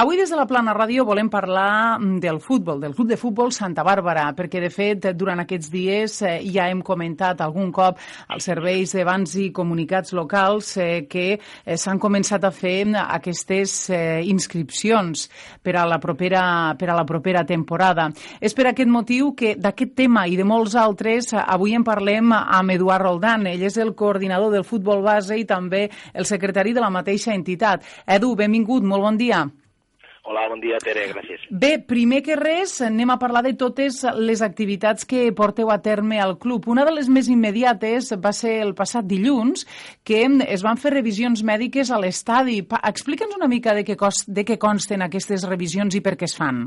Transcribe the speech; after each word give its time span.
Avui 0.00 0.16
des 0.16 0.30
de 0.32 0.36
la 0.38 0.46
Plana 0.48 0.72
Ràdio 0.72 1.02
volem 1.04 1.28
parlar 1.28 1.98
mm, 2.00 2.20
del 2.24 2.38
futbol, 2.40 2.78
del 2.80 2.94
Club 2.96 3.10
de 3.10 3.18
Futbol 3.20 3.50
Santa 3.52 3.82
Bàrbara, 3.84 4.30
perquè 4.32 4.62
de 4.62 4.70
fet 4.72 5.10
durant 5.12 5.42
aquests 5.42 5.68
dies 5.68 6.14
eh, 6.24 6.38
ja 6.54 6.70
hem 6.72 6.80
comentat 6.80 7.42
algun 7.44 7.68
cop 7.68 8.00
als 8.32 8.48
serveis 8.48 8.94
de 8.96 9.04
bans 9.04 9.34
i 9.36 9.50
comunicats 9.52 10.16
locals 10.16 10.72
eh, 10.80 11.04
que 11.04 11.26
eh, 11.36 11.76
s'han 11.76 12.00
començat 12.00 12.48
a 12.48 12.52
fer 12.62 12.86
aquestes 13.02 13.76
eh, 13.92 14.24
inscripcions 14.24 15.28
per 15.60 15.76
a, 15.76 15.84
la 15.84 16.00
propera, 16.00 16.46
per 16.80 16.88
a 16.88 16.96
la 16.96 17.04
propera 17.04 17.44
temporada. 17.44 18.08
És 18.40 18.56
per 18.56 18.70
aquest 18.72 18.88
motiu 18.88 19.34
que 19.36 19.52
d'aquest 19.60 19.92
tema 20.00 20.24
i 20.24 20.40
de 20.40 20.48
molts 20.48 20.80
altres 20.80 21.34
avui 21.44 21.76
en 21.76 21.84
parlem 21.84 22.32
amb 22.40 22.78
Eduard 22.78 23.04
Roldan. 23.04 23.50
Ell 23.52 23.68
és 23.68 23.76
el 23.76 23.92
coordinador 23.92 24.56
del 24.56 24.64
futbol 24.64 25.04
base 25.04 25.36
i 25.36 25.44
també 25.44 25.90
el 26.14 26.24
secretari 26.24 26.72
de 26.72 26.80
la 26.80 26.88
mateixa 26.88 27.36
entitat. 27.36 27.84
Edu, 28.08 28.32
benvingut, 28.32 28.80
molt 28.80 29.10
bon 29.10 29.26
dia. 29.28 29.44
Hola, 30.28 30.42
bon 30.52 30.60
dia, 30.60 30.76
Tere, 30.84 31.06
gràcies. 31.14 31.46
Bé, 31.62 31.70
primer 31.88 32.20
que 32.26 32.36
res, 32.36 32.74
anem 32.84 33.08
a 33.14 33.16
parlar 33.20 33.40
de 33.46 33.54
totes 33.56 34.02
les 34.20 34.42
activitats 34.44 35.06
que 35.08 35.30
porteu 35.36 35.72
a 35.72 35.78
terme 35.80 36.20
al 36.20 36.36
club. 36.42 36.68
Una 36.68 36.84
de 36.84 36.92
les 36.92 37.08
més 37.08 37.30
immediates 37.32 38.12
va 38.20 38.34
ser 38.36 38.58
el 38.60 38.74
passat 38.76 39.08
dilluns, 39.08 39.64
que 40.04 40.26
es 40.44 40.66
van 40.66 40.76
fer 40.82 40.92
revisions 40.92 41.40
mèdiques 41.40 41.88
a 41.88 42.02
l'estadi. 42.02 42.60
Explica'ns 42.92 43.40
una 43.40 43.48
mica 43.48 43.72
de 43.74 43.86
què, 43.88 43.96
cost, 43.96 44.28
de 44.28 44.44
què 44.44 44.60
consten 44.60 45.08
aquestes 45.08 45.48
revisions 45.48 45.96
i 45.96 46.04
per 46.04 46.18
què 46.20 46.28
es 46.28 46.36
fan. 46.36 46.66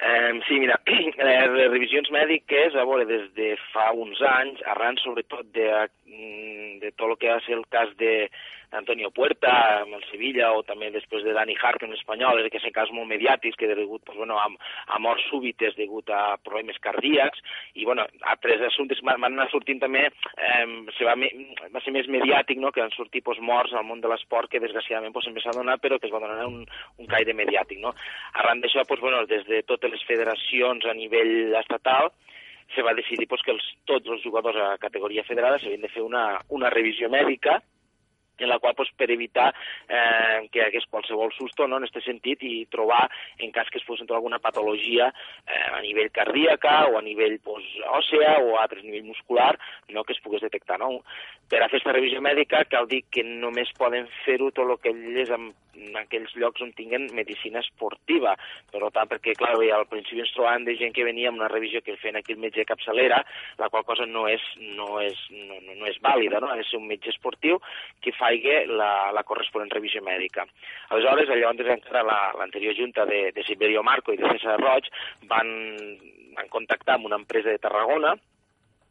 Eh, 0.00 0.32
sí, 0.48 0.58
mira, 0.64 0.80
les 0.88 1.70
revisions 1.76 2.08
mèdiques, 2.12 2.74
a 2.74 2.88
veure, 2.88 3.04
des 3.08 3.28
de 3.36 3.52
fa 3.70 3.92
uns 3.92 4.24
anys, 4.32 4.64
arran 4.72 4.96
sobretot 5.04 5.52
de, 5.52 5.68
de 6.84 6.92
tot 6.92 7.10
el 7.10 7.18
que 7.18 7.38
ser 7.46 7.58
el 7.58 7.66
cas 7.72 7.96
de, 8.00 8.28
Antonio 8.74 9.10
Puerta 9.10 9.52
amb 9.82 9.94
el 9.96 10.02
Sevilla 10.10 10.50
o 10.56 10.62
també 10.66 10.90
després 10.92 11.24
de 11.24 11.32
Dani 11.36 11.54
Hart 11.56 11.84
en 11.86 11.94
l'Espanyol, 11.94 12.42
que 12.50 12.60
són 12.62 12.74
casos 12.74 12.94
molt 12.96 13.08
mediàtics 13.10 13.56
que 13.58 13.70
degut 13.70 14.02
pues, 14.04 14.18
bueno, 14.18 14.38
a, 14.40 14.48
a 14.94 15.00
morts 15.02 15.26
súbites 15.30 15.76
degut 15.78 16.10
a 16.10 16.36
problemes 16.42 16.78
cardíacs 16.82 17.40
i 17.74 17.86
bueno, 17.86 18.06
altres 18.34 18.62
assumptes 18.68 19.02
van 19.06 19.24
anar 19.30 19.48
sortint 19.52 19.80
també 19.82 20.04
eh, 20.08 20.66
se 20.98 21.06
va, 21.06 21.14
va 21.14 21.84
ser 21.84 21.94
més 21.94 22.10
mediàtic 22.10 22.60
no? 22.60 22.72
que 22.74 22.82
han 22.84 22.94
sortit 22.94 23.24
pues, 23.24 23.40
morts 23.40 23.74
al 23.74 23.86
món 23.86 24.02
de 24.02 24.10
l'esport 24.10 24.50
que 24.50 24.62
desgraciadament 24.62 25.14
pues, 25.14 25.30
s'ha 25.44 25.56
donat 25.56 25.82
però 25.82 25.98
que 25.98 26.10
es 26.10 26.14
va 26.14 26.22
donar 26.22 26.46
un, 26.48 26.64
un 26.98 27.10
caire 27.10 27.34
mediàtic. 27.36 27.80
No? 27.80 27.94
Arran 28.40 28.62
d'això, 28.62 28.84
pues, 28.88 29.00
bueno, 29.00 29.24
des 29.30 29.46
de 29.46 29.62
totes 29.62 29.90
les 29.90 30.02
federacions 30.08 30.86
a 30.86 30.94
nivell 30.96 31.54
estatal 31.60 32.10
se 32.74 32.82
va 32.82 32.94
decidir 32.96 33.28
pues, 33.28 33.42
que 33.44 33.52
els, 33.54 33.66
tots 33.84 34.08
els 34.08 34.22
jugadors 34.24 34.56
a 34.56 34.74
categoria 34.82 35.26
federada 35.28 35.60
s'havien 35.60 35.84
de 35.84 35.92
fer 35.92 36.02
una, 36.02 36.40
una 36.48 36.70
revisió 36.72 37.10
mèdica 37.12 37.60
en 38.38 38.48
la 38.48 38.58
qual 38.58 38.74
pues, 38.74 38.90
per 38.96 39.10
evitar 39.10 39.52
eh, 39.88 40.48
que 40.50 40.60
hi 40.60 40.64
hagués 40.66 40.88
qualsevol 40.90 41.32
susto 41.36 41.68
no, 41.68 41.78
en 41.78 41.86
aquest 41.86 42.04
sentit 42.06 42.42
i 42.42 42.66
trobar, 42.72 43.04
en 43.38 43.52
cas 43.54 43.70
que 43.70 43.78
es 43.78 43.86
fos 43.86 44.00
entrar 44.00 44.18
alguna 44.18 44.40
patologia 44.42 45.10
eh, 45.46 45.68
a 45.70 45.80
nivell 45.84 46.10
cardíaca 46.10 46.86
o 46.88 46.98
a 46.98 47.02
nivell 47.02 47.38
pues, 47.44 47.66
òssea 48.00 48.38
o 48.42 48.56
a 48.56 48.64
altres 48.64 48.84
nivell 48.84 49.06
muscular 49.12 49.52
no, 49.88 50.04
que 50.04 50.16
es 50.16 50.22
pogués 50.24 50.42
detectar. 50.42 50.80
No? 50.80 51.04
Per 51.48 51.60
a 51.60 51.68
fer 51.68 51.74
aquesta 51.74 51.92
revisió 51.92 52.22
mèdica 52.24 52.64
cal 52.70 52.86
dir 52.88 53.02
que 53.12 53.22
només 53.26 53.72
poden 53.76 54.06
fer-ho 54.24 54.50
tot 54.54 54.70
el 54.70 54.78
que 54.80 54.92
elles 54.94 55.30
en, 55.34 55.50
en 55.76 55.98
aquells 56.00 56.32
llocs 56.38 56.62
on 56.64 56.70
tinguen 56.78 57.08
medicina 57.16 57.60
esportiva. 57.60 58.34
Per 58.72 58.80
tant, 58.94 59.10
perquè, 59.10 59.34
clar, 59.38 59.52
al 59.76 59.86
principi 59.90 60.22
ens 60.22 60.32
trobàvem 60.36 60.64
de 60.68 60.76
gent 60.80 60.94
que 60.96 61.06
venia 61.06 61.30
amb 61.30 61.42
una 61.42 61.50
revisió 61.52 61.82
que 61.84 61.98
feien 62.00 62.16
aquí 62.20 62.32
el 62.32 62.40
metge 62.42 62.64
capçalera, 62.68 63.20
la 63.58 63.68
qual 63.72 63.84
cosa 63.84 64.06
no 64.06 64.26
és, 64.30 64.44
no 64.78 65.00
és, 65.02 65.18
no, 65.34 65.60
no 65.66 65.90
és 65.90 65.98
vàlida, 66.04 66.40
no? 66.40 66.52
ha 66.52 66.58
de 66.60 66.66
ser 66.70 66.78
un 66.80 66.88
metge 66.88 67.12
esportiu 67.12 67.60
que 68.00 68.14
fa 68.16 68.23
faigui 68.24 68.58
la, 68.80 68.90
la 69.14 69.24
corresponent 69.28 69.72
revisió 69.72 70.02
mèdica. 70.04 70.46
Aleshores, 70.90 71.30
llavors 71.30 71.72
encara 71.76 72.04
l'anterior 72.40 72.72
la, 72.74 72.80
junta 72.80 73.08
de, 73.10 73.24
de 73.36 73.46
Siberio 73.46 73.84
Marco 73.86 74.14
i 74.14 74.20
de 74.20 74.30
César 74.36 74.58
Roig 74.62 74.88
van, 75.30 75.50
van 76.38 76.48
contactar 76.52 76.98
amb 76.98 77.10
una 77.10 77.20
empresa 77.20 77.52
de 77.52 77.60
Tarragona 77.62 78.16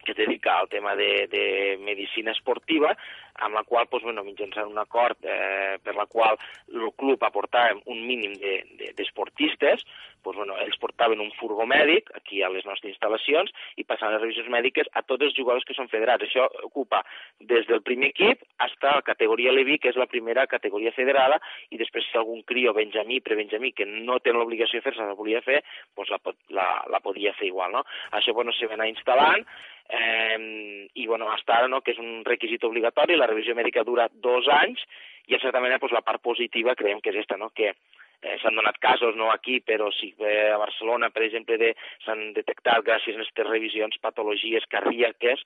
que 0.04 0.14
es 0.14 0.18
dedica 0.18 0.60
al 0.60 0.70
tema 0.70 0.96
de, 0.96 1.28
de 1.32 1.46
medicina 1.82 2.32
esportiva 2.32 2.94
amb 3.42 3.58
la 3.58 3.64
qual, 3.66 3.88
doncs, 3.90 4.06
bueno, 4.06 4.24
mitjançant 4.24 4.70
un 4.70 4.78
acord 4.78 5.18
eh, 5.26 5.80
per 5.84 5.96
la 5.98 6.06
qual 6.06 6.38
el 6.70 6.92
club 7.00 7.24
aportava 7.26 7.80
un 7.90 8.04
mínim 8.06 8.36
d'esportistes, 8.38 9.82
de, 9.82 9.90
de, 9.90 10.12
doncs, 10.24 10.38
bueno, 10.38 10.58
ells 10.62 10.78
portaven 10.80 11.20
un 11.20 11.32
furgó 11.40 11.66
mèdic 11.68 12.12
aquí 12.16 12.44
a 12.44 12.52
les 12.54 12.66
nostres 12.70 12.94
instal·lacions 12.94 13.52
i 13.82 13.88
passaven 13.88 14.16
les 14.16 14.22
revisions 14.24 14.52
mèdiques 14.54 14.90
a 14.94 15.04
tots 15.04 15.26
els 15.26 15.36
jugadors 15.36 15.66
que 15.68 15.76
són 15.76 15.90
federats. 15.92 16.24
Això 16.24 16.46
ocupa 16.64 17.02
des 17.42 17.68
del 17.68 17.82
primer 17.82 18.14
equip 18.14 18.44
fins 18.44 18.78
a 18.84 18.96
la 19.00 19.02
categoria 19.02 19.52
Levi, 19.52 19.78
que 19.80 19.90
és 19.90 20.00
la 20.00 20.08
primera 20.08 20.46
categoria 20.48 20.94
federada, 20.96 21.40
i 21.72 21.80
després 21.80 22.06
si 22.10 22.18
algun 22.18 22.44
crio 22.48 22.74
benjamí, 22.74 23.20
prebenjamí, 23.22 23.74
que 23.74 23.86
no 23.86 24.20
té 24.20 24.34
l'obligació 24.34 24.80
de 24.80 24.86
fer-se, 24.88 25.04
la 25.04 25.18
volia 25.18 25.42
fer, 25.42 25.62
doncs 25.98 26.12
la, 26.12 26.20
la, 26.50 26.68
la 26.92 27.00
podia 27.04 27.34
fer 27.38 27.48
igual, 27.48 27.72
no? 27.72 27.84
Això, 28.12 28.34
bueno, 28.34 28.54
se 28.54 28.68
va 28.68 28.78
anar 28.78 28.92
instal·lant, 28.92 29.48
eh, 29.94 30.90
i 30.94 31.08
bueno, 31.08 31.32
hasta 31.32 31.58
ara, 31.60 31.70
no, 31.72 31.82
que 31.82 31.94
és 31.94 32.02
un 32.02 32.24
requisit 32.26 32.64
obligatori, 32.68 33.18
la 33.18 33.30
revisió 33.30 33.56
mèdica 33.56 33.86
dura 33.88 34.10
dos 34.14 34.50
anys, 34.52 34.82
i 35.28 35.38
en 35.38 35.42
certa 35.44 35.62
manera 35.64 35.80
pues, 35.80 35.94
la 35.96 36.04
part 36.04 36.22
positiva 36.22 36.76
creiem 36.76 37.02
que 37.02 37.14
és 37.14 37.20
aquesta, 37.20 37.38
no? 37.40 37.52
que 37.56 37.70
eh, 37.72 38.38
s'han 38.42 38.58
donat 38.60 38.80
casos, 38.84 39.16
no 39.20 39.30
aquí, 39.32 39.60
però 39.62 39.92
sí 39.96 40.14
que 40.18 40.34
a 40.52 40.58
Barcelona, 40.58 41.12
per 41.14 41.24
exemple, 41.28 41.60
de, 41.62 41.74
s'han 42.06 42.32
detectat 42.38 42.84
gràcies 42.88 43.18
a 43.18 43.24
aquestes 43.24 43.50
revisions 43.50 44.00
patologies 44.04 44.68
cardíaques 44.72 45.46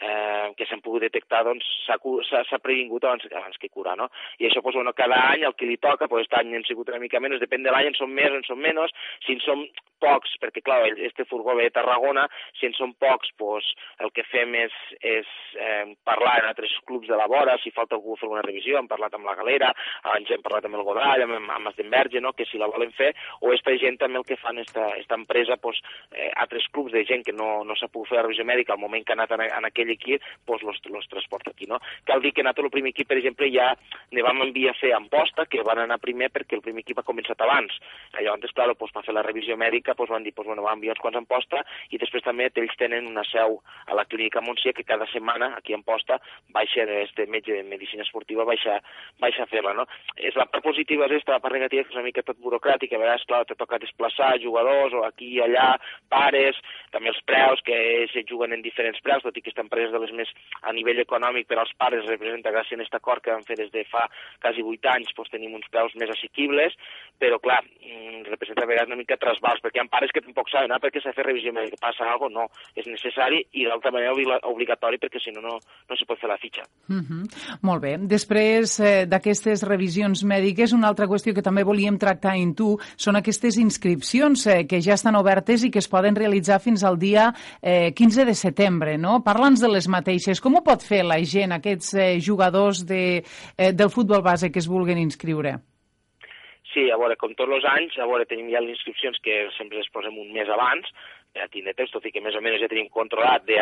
eh, 0.00 0.52
que 0.56 0.66
s'han 0.68 0.82
pogut 0.84 1.04
detectar, 1.06 1.44
doncs 1.46 1.66
s'ha 1.86 2.62
previngut 2.62 3.04
abans, 3.04 3.26
abans 3.32 3.58
que 3.58 3.70
curar, 3.72 3.96
no? 3.98 4.08
I 4.38 4.48
això, 4.48 4.62
doncs, 4.62 4.78
bueno, 4.78 4.94
cada 4.96 5.20
any 5.32 5.44
el 5.48 5.56
que 5.58 5.68
li 5.68 5.78
toca, 5.78 6.06
doncs, 6.06 6.28
aquest 6.28 6.38
any 6.40 6.56
han 6.56 6.66
sigut 6.68 6.88
una 6.92 7.02
mica 7.02 7.20
menys, 7.20 7.42
depèn 7.42 7.66
de 7.66 7.74
l'any, 7.74 7.90
en 7.90 7.98
són 7.98 8.14
més 8.14 8.34
en 8.34 8.44
són 8.46 8.60
menys, 8.62 8.94
si 9.26 9.36
en 9.36 9.44
som 9.44 9.64
pocs, 9.98 10.36
perquè, 10.42 10.62
clar, 10.62 10.84
este 11.02 11.24
furgó 11.26 11.56
ve 11.58 11.66
de 11.66 11.74
Tarragona, 11.74 12.28
si 12.58 12.68
en 12.68 12.74
són 12.78 12.94
pocs, 13.02 13.32
doncs, 13.40 13.66
el 14.04 14.12
que 14.14 14.24
fem 14.30 14.54
és, 14.58 14.74
és 15.02 15.30
eh, 15.58 15.90
parlar 16.06 16.36
en 16.42 16.50
altres 16.52 16.74
clubs 16.86 17.08
de 17.10 17.18
la 17.18 17.26
vora, 17.30 17.56
si 17.62 17.74
falta 17.74 17.96
algú 17.98 18.14
fer 18.20 18.30
una 18.30 18.44
revisió, 18.46 18.78
hem 18.78 18.90
parlat 18.90 19.16
amb 19.18 19.26
la 19.26 19.34
Galera, 19.38 19.72
abans 20.04 20.30
hem 20.30 20.44
parlat 20.44 20.68
amb 20.68 20.78
el 20.78 20.86
Godall, 20.86 21.24
amb, 21.26 21.50
amb 21.56 21.72
Esdenverge, 21.72 22.22
no?, 22.22 22.34
que 22.38 22.46
si 22.46 22.60
la 22.62 22.70
volen 22.70 22.94
fer, 22.94 23.10
o 23.42 23.52
esta 23.54 23.74
gent 23.82 23.98
també 23.98 24.22
el 24.22 24.28
que 24.28 24.38
fan, 24.38 24.62
esta, 24.62 24.86
esta 25.00 25.18
empresa, 25.18 25.58
doncs, 25.62 25.82
eh, 26.14 26.30
altres 26.38 26.68
clubs 26.70 26.94
de 26.94 27.04
gent 27.08 27.26
que 27.26 27.34
no, 27.34 27.64
no 27.66 27.76
s'ha 27.78 27.90
pogut 27.90 28.12
fer 28.12 28.20
la 28.20 28.26
revisió 28.28 28.46
mèdica 28.46 28.76
al 28.76 28.82
moment 28.82 29.04
que 29.04 29.14
ha 29.14 29.18
anat 29.18 29.34
en, 29.34 29.46
en 29.48 29.68
aquell 29.68 29.87
equip, 29.96 30.24
doncs 30.46 30.64
los, 30.66 30.80
los 30.92 31.08
transporta 31.08 31.50
aquí, 31.50 31.66
no? 31.66 31.80
Cal 32.04 32.22
dir 32.22 32.32
que 32.32 32.42
nosaltres 32.42 32.68
el 32.68 32.74
primer 32.74 32.92
equip, 32.94 33.08
per 33.08 33.18
exemple, 33.18 33.48
ja 33.52 33.72
ne 34.12 34.24
vam 34.24 34.42
enviar 34.46 34.74
a 34.74 34.78
fer 34.78 34.92
a 34.92 35.00
Amposta, 35.00 35.46
que 35.46 35.62
van 35.66 35.82
anar 35.82 36.00
primer 36.02 36.30
perquè 36.34 36.58
el 36.58 36.64
primer 36.64 36.84
equip 36.84 37.00
ha 37.00 37.06
començat 37.06 37.40
abans. 37.44 37.74
Llavors, 38.18 38.54
clar, 38.54 38.68
doncs, 38.72 38.94
per 38.94 39.04
fer 39.06 39.14
la 39.16 39.24
revisió 39.26 39.56
mèdica, 39.60 39.94
doncs, 39.98 40.12
van 40.14 40.26
dir, 40.26 40.34
doncs, 40.36 40.48
bueno, 40.50 40.64
van 40.66 40.78
enviar 40.78 40.96
uns 40.96 41.02
quants 41.02 41.18
a 41.18 41.22
Amposta 41.24 41.64
i 41.90 42.00
després 42.00 42.24
també 42.24 42.48
ells 42.48 42.78
tenen 42.78 43.06
una 43.06 43.24
seu 43.28 43.60
a 43.86 43.94
la 43.94 44.06
clínica 44.08 44.42
Montsià 44.42 44.72
que 44.74 44.86
cada 44.86 45.06
setmana 45.12 45.52
aquí 45.56 45.74
a 45.74 45.78
Amposta 45.78 46.18
baixa 46.54 46.86
este 47.02 47.26
metge 47.26 47.52
de 47.52 47.62
medicina 47.62 48.02
esportiva 48.02 48.44
baixa, 48.48 48.78
baixa 49.20 49.44
a 49.44 49.50
fer-la, 49.50 49.74
no? 49.76 49.84
És 50.16 50.36
la 50.38 50.48
part 50.50 50.64
positiva 50.64 51.06
és 51.06 51.18
esta, 51.20 51.36
la 51.36 51.42
part 51.44 51.54
negativa 51.54 51.84
és 51.84 51.94
una 51.94 52.06
mica 52.06 52.24
tot 52.26 52.40
burocràtica, 52.42 52.96
a 52.96 53.02
vegades, 53.02 53.26
clar, 53.28 53.44
te 53.46 53.56
toca 53.58 53.78
desplaçar 53.82 54.38
jugadors 54.42 54.94
o 54.96 55.04
aquí 55.06 55.34
i 55.36 55.42
allà, 55.44 55.74
pares, 56.10 56.58
també 56.94 57.12
els 57.12 57.20
preus, 57.28 57.62
que 57.64 58.08
se 58.12 58.24
juguen 58.28 58.54
en 58.56 58.64
diferents 58.64 59.00
preus, 59.04 59.22
tot 59.22 59.36
i 59.36 59.42
que 59.42 59.48
aquesta 59.48 59.64
empresa 59.68 59.92
de 59.94 60.02
les 60.04 60.14
més 60.16 60.32
a 60.62 60.72
nivell 60.72 61.04
econòmic 61.04 61.48
per 61.48 61.60
als 61.60 61.74
pares 61.76 62.08
representa 62.08 62.54
gràcies 62.54 62.78
a 62.78 62.82
aquest 62.82 62.98
acord 62.98 63.22
que 63.22 63.34
vam 63.34 63.44
fer 63.44 63.58
des 63.60 63.70
de 63.74 63.84
fa 63.92 64.06
quasi 64.40 64.64
8 64.64 64.94
anys, 64.96 65.12
doncs 65.16 65.30
tenim 65.34 65.54
uns 65.54 65.68
preus 65.70 65.94
més 66.00 66.10
assequibles, 66.16 66.74
però 67.20 67.38
clar, 67.42 67.60
mm, 67.64 68.24
representa 68.30 68.64
a 68.64 68.70
vegades 68.70 68.88
una 68.88 69.00
mica 69.00 69.20
trasbals, 69.20 69.60
perquè 69.62 69.82
hi 69.82 69.84
ha 69.84 69.88
pares 69.92 70.12
que 70.14 70.24
tampoc 70.24 70.48
saben, 70.50 70.72
ah, 70.72 70.80
perquè 70.80 71.02
s'ha 71.02 71.12
fet 71.12 71.26
revisió 71.26 71.52
mèdica, 71.52 71.76
passa 71.80 72.08
alguna 72.08 72.38
no, 72.38 72.46
és 72.78 72.86
necessari 72.86 73.40
i 73.58 73.66
d'altra 73.66 73.92
manera 73.94 74.14
obligatori 74.48 74.98
perquè 75.02 75.20
si 75.22 75.32
no, 75.34 75.42
no, 75.44 75.58
no 75.58 75.98
se 75.98 76.06
pot 76.08 76.20
fer 76.20 76.30
la 76.30 76.38
fitxa. 76.38 76.64
Mm 76.88 77.02
-hmm. 77.02 77.58
Molt 77.62 77.82
bé. 77.82 77.96
Després 77.98 78.78
eh, 78.80 79.06
d'aquestes 79.06 79.62
revisions 79.62 80.24
mèdiques, 80.24 80.72
una 80.72 80.88
altra 80.88 81.06
qüestió 81.06 81.34
que 81.34 81.42
també 81.42 81.64
volíem 81.64 81.98
tractar 81.98 82.36
en 82.36 82.54
tu 82.54 82.78
són 82.96 83.16
aquestes 83.16 83.56
inscripcions 83.56 84.46
eh, 84.46 84.66
que 84.66 84.80
ja 84.80 84.94
estan 84.94 85.16
obertes 85.16 85.64
i 85.64 85.70
que 85.70 85.78
es 85.78 85.88
poden 85.88 86.14
realitzar 86.14 86.60
fins 86.60 86.84
al 86.84 86.98
dia 86.98 87.32
eh, 87.62 87.92
15 87.94 88.24
de 88.24 88.34
setembre, 88.34 88.98
no? 88.98 89.22
Parla'ns 89.24 89.57
de 89.62 89.70
les 89.70 89.88
mateixes. 89.90 90.40
Com 90.44 90.58
ho 90.58 90.62
pot 90.66 90.84
fer 90.84 91.02
la 91.06 91.18
gent, 91.24 91.54
aquests 91.56 91.94
eh, 91.94 92.08
jugadors 92.24 92.84
de, 92.86 93.02
eh, 93.56 93.72
del 93.72 93.90
futbol 93.94 94.22
base 94.22 94.52
que 94.52 94.62
es 94.62 94.68
vulguin 94.70 95.00
inscriure? 95.02 95.58
Sí, 96.72 96.90
a 96.92 96.98
veure, 97.00 97.16
com 97.16 97.32
tots 97.34 97.54
els 97.56 97.64
anys, 97.64 97.96
a 97.98 98.06
veure, 98.06 98.26
tenim 98.28 98.50
ja 98.52 98.60
les 98.60 98.76
inscripcions 98.76 99.16
que 99.24 99.38
sempre 99.56 99.80
les 99.80 99.88
posem 99.94 100.18
un 100.20 100.28
mes 100.34 100.50
abans, 100.52 100.90
per 101.32 101.46
a 101.46 101.52
tindre 101.52 101.72
temps, 101.76 101.90
tot 101.94 102.04
i 102.04 102.12
que 102.12 102.20
més 102.24 102.36
o 102.36 102.42
menys 102.44 102.60
ja 102.60 102.68
tenim 102.70 102.90
controlat 102.92 103.46
de, 103.48 103.56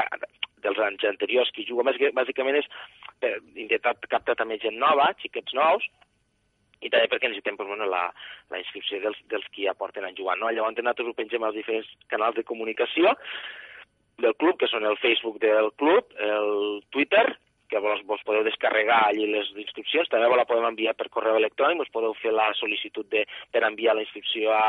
dels 0.64 0.80
anys 0.88 1.06
anteriors 1.08 1.52
qui 1.54 1.66
juga. 1.68 1.86
Bàsicament 2.16 2.58
és 2.58 2.66
per 3.22 3.36
intentar 3.54 3.94
captar 4.10 4.34
també 4.38 4.58
gent 4.62 4.78
nova, 4.82 5.12
xiquets 5.22 5.54
nous, 5.56 5.86
i 6.82 6.90
també 6.92 7.08
perquè 7.08 7.30
necessitem 7.30 7.56
pues, 7.56 7.68
bueno, 7.70 7.86
la, 7.88 8.02
la 8.52 8.60
inscripció 8.60 9.00
dels, 9.04 9.22
dels 9.30 9.46
qui 9.54 9.64
ja 9.64 9.76
porten 9.78 10.04
a 10.04 10.12
jugar. 10.16 10.36
No? 10.40 10.50
Llavors 10.50 10.76
nosaltres 10.76 11.08
ho 11.08 11.16
pengem 11.16 11.46
als 11.46 11.56
diferents 11.56 11.88
canals 12.12 12.36
de 12.36 12.44
comunicació 12.48 13.14
del 14.22 14.34
club, 14.40 14.54
que 14.60 14.70
són 14.70 14.82
el 14.88 14.96
Facebook 15.02 15.36
del 15.42 15.68
club, 15.80 16.02
el 16.20 16.50
Twitter, 16.90 17.26
que 17.68 17.78
vos, 17.82 17.98
vos 18.06 18.22
podeu 18.26 18.42
descarregar 18.46 19.00
allí 19.08 19.24
les 19.30 19.48
instruccions, 19.58 20.08
també 20.08 20.28
vos 20.30 20.38
la 20.38 20.48
podem 20.48 20.66
enviar 20.70 20.94
per 20.96 21.12
correu 21.12 21.36
electrònic, 21.40 21.80
us 21.82 21.94
podeu 21.94 22.12
fer 22.20 22.32
la 22.34 22.48
sol·licitud 22.60 23.06
de, 23.12 23.22
per 23.52 23.62
enviar 23.66 23.92
la 23.96 24.04
inscripció 24.06 24.42
a 24.54 24.66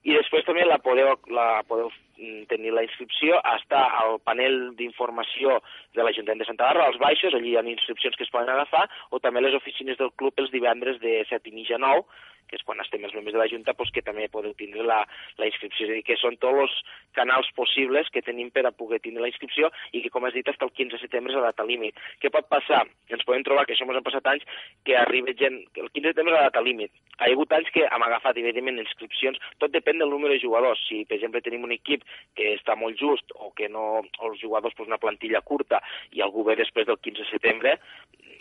i 0.00 0.14
després 0.16 0.46
també 0.46 0.62
la 0.64 0.78
podeu, 0.80 1.10
la 1.28 1.60
podeu 1.68 1.90
mm, 1.92 2.46
tenir 2.48 2.70
la 2.72 2.84
inscripció, 2.86 3.36
està 3.52 3.82
al 4.00 4.16
panel 4.24 4.72
d'informació 4.78 5.58
de 5.96 6.04
l'Ajuntament 6.04 6.40
de 6.40 6.48
Santa 6.48 6.70
Bàrbara, 6.70 6.88
als 6.88 7.00
baixos, 7.02 7.36
allí 7.36 7.52
hi 7.52 7.58
ha 7.60 7.64
inscripcions 7.68 8.16
que 8.16 8.24
es 8.24 8.32
poden 8.32 8.48
agafar, 8.52 8.86
o 9.10 9.20
també 9.20 9.44
les 9.44 9.56
oficines 9.58 10.00
del 10.00 10.12
club 10.16 10.40
els 10.40 10.52
divendres 10.54 11.00
de 11.04 11.18
7 11.28 11.52
i 11.52 11.56
mitja 11.56 11.76
a 11.76 11.84
9, 11.84 12.06
que 12.50 12.58
és 12.58 12.66
quan 12.66 12.82
estem 12.82 13.04
els 13.06 13.14
membres 13.16 13.36
de 13.36 13.40
la 13.40 13.48
Junta, 13.50 13.74
doncs 13.78 13.92
que 13.94 14.04
també 14.04 14.26
podeu 14.32 14.54
tindre 14.58 14.84
la, 14.86 15.00
la 15.38 15.48
inscripció. 15.48 15.86
És 15.86 15.94
a 15.94 15.98
dir, 15.98 16.04
que 16.06 16.18
són 16.20 16.36
tots 16.42 16.64
els 16.66 16.76
canals 17.16 17.48
possibles 17.56 18.10
que 18.12 18.24
tenim 18.26 18.50
per 18.54 18.66
a 18.66 18.74
poder 18.74 19.00
tindre 19.04 19.22
la 19.22 19.30
inscripció 19.30 19.70
i 19.94 20.02
que, 20.02 20.10
com 20.12 20.26
has 20.26 20.34
dit, 20.36 20.46
fins 20.50 20.66
el 20.66 20.74
15 20.76 20.96
de 20.96 21.02
setembre 21.04 21.32
és 21.32 21.38
la 21.38 21.50
data 21.50 21.66
límit. 21.66 21.98
Què 22.20 22.32
pot 22.34 22.48
passar? 22.50 22.82
Ens 23.10 23.24
podem 23.26 23.44
trobar, 23.46 23.66
que 23.66 23.76
això 23.76 23.86
ens 23.86 24.00
han 24.00 24.06
passat 24.06 24.30
anys, 24.34 24.46
que 24.86 24.96
arriba 24.98 25.34
gent... 25.38 25.62
El 25.80 25.88
15 25.88 26.06
de 26.08 26.12
setembre 26.14 26.34
és 26.34 26.38
la 26.38 26.48
data 26.48 26.64
límit. 26.66 26.92
Hi 27.20 27.30
ha 27.30 27.34
hagut 27.34 27.52
anys 27.56 27.70
que 27.74 27.86
hem 27.86 28.06
agafat, 28.06 28.38
evidentment, 28.40 28.80
inscripcions. 28.82 29.40
Tot 29.62 29.72
depèn 29.74 30.00
del 30.02 30.12
número 30.12 30.34
de 30.34 30.42
jugadors. 30.42 30.82
Si, 30.88 31.04
per 31.08 31.18
exemple, 31.18 31.42
tenim 31.44 31.66
un 31.68 31.76
equip 31.76 32.06
que 32.38 32.54
està 32.56 32.76
molt 32.78 32.98
just 33.00 33.34
o 33.36 33.52
que 33.56 33.68
no, 33.68 34.02
els 34.26 34.40
jugadors 34.42 34.76
pues, 34.76 34.88
una 34.88 35.00
plantilla 35.02 35.44
curta 35.44 35.82
i 36.16 36.24
algú 36.24 36.44
ve 36.46 36.56
després 36.58 36.88
del 36.88 36.98
15 36.98 37.24
de 37.24 37.30
setembre, 37.30 37.76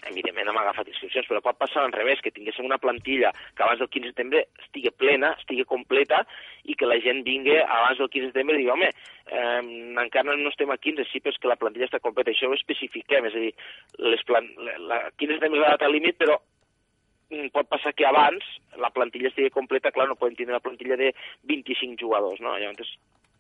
evidentment 0.08 0.50
hem 0.50 0.60
agafat 0.62 0.88
inscripcions, 0.92 1.28
però 1.28 1.42
pot 1.44 1.58
passar 1.60 1.84
al 1.84 1.94
revés, 1.96 2.22
que 2.24 2.32
tinguéssim 2.32 2.68
una 2.68 2.80
plantilla 2.82 3.32
que 3.56 3.66
abans 3.66 3.82
del 3.82 3.90
15 3.92 3.99
de 4.08 4.14
setembre 4.14 4.44
estigui 4.64 4.92
plena, 4.96 5.34
estigui 5.40 5.66
completa, 5.68 6.22
i 6.66 6.76
que 6.80 6.88
la 6.88 7.00
gent 7.04 7.24
vingui 7.28 7.58
abans 7.60 8.00
del 8.00 8.10
15 8.10 8.28
de 8.28 8.32
setembre 8.32 8.56
i 8.56 8.62
digui, 8.62 8.72
home, 8.74 8.92
eh, 9.28 9.60
encara 10.04 10.38
no 10.38 10.52
estem 10.52 10.72
a 10.72 10.78
15, 10.78 11.08
sí, 11.10 11.22
però 11.24 11.36
és 11.36 11.42
que 11.42 11.52
la 11.52 11.58
plantilla 11.60 11.90
està 11.90 12.02
completa. 12.04 12.34
Això 12.34 12.50
ho 12.50 12.58
especifiquem, 12.58 13.28
és 13.30 13.36
a 13.36 13.44
dir, 13.48 13.52
les 14.06 14.24
plan... 14.30 14.48
la 14.92 15.02
15 15.18 15.34
de 15.34 15.40
setembre 15.40 15.60
és 15.62 15.66
la 15.66 15.76
data 15.76 15.92
límit, 15.92 16.20
però 16.22 16.38
mm, 17.32 17.52
pot 17.56 17.70
passar 17.72 17.96
que 17.98 18.08
abans 18.08 18.46
la 18.78 18.94
plantilla 18.96 19.32
estigui 19.34 19.54
completa, 19.56 19.94
clar, 19.96 20.08
no 20.10 20.20
podem 20.20 20.38
tindre 20.40 20.58
la 20.58 20.64
plantilla 20.64 21.00
de 21.00 21.14
25 21.52 22.00
jugadors, 22.00 22.40
no? 22.46 22.56
Llavors, 22.58 22.96